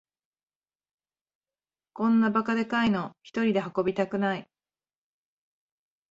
[1.93, 4.49] こんなバカでかいのひとりで運びたくない